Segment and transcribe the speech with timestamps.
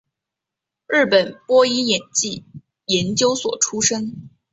[0.87, 2.43] 日本播音演技
[2.85, 4.31] 研究所出身。